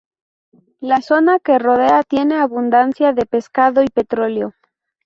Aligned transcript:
La 0.79 0.99
zona 1.03 1.37
que 1.39 1.59
rodea 1.59 2.01
tiene 2.01 2.35
abundancia 2.37 3.13
de 3.13 3.27
pescado 3.27 3.83
y 3.83 3.87
petróleo. 3.89 4.55